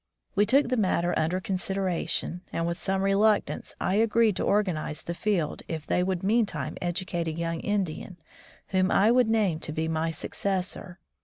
[0.33, 5.13] We took the matter under consideration, and with some reluctance I agreed to organize the
[5.13, 8.17] field if they would meantime educate a young Indian
[8.69, 10.97] whom I would name to be my successor.